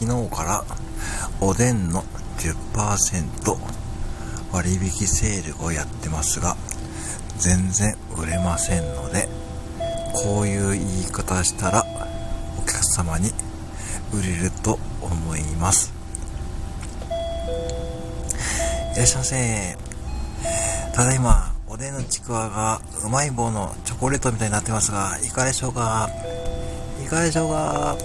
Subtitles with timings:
[0.00, 0.64] 昨日から
[1.42, 2.04] おでんの
[2.38, 3.58] 10%
[4.50, 6.56] 割引セールをやってますが、
[7.36, 9.28] 全然売れませんので、
[10.14, 11.84] こういう言い方したら
[12.58, 13.30] お客様に
[14.14, 15.92] 売れると思います。
[18.94, 19.76] いらっしゃいませ。
[20.94, 26.08] ただいま、おでんのちくわがうまい棒のチョコレートみたいになってますが、いかがでしょうか？
[27.04, 27.96] いかがでしょうか？